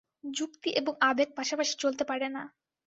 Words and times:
যুক্তি 0.31 0.69
এবং 0.71 0.93
আবেগ 1.01 1.29
পাশাপাশি 1.37 1.73
চলতে 1.79 2.03
পারে 2.03 2.27
না। 2.29 2.43